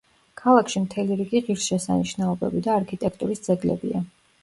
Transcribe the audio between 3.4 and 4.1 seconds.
ძეგლებია.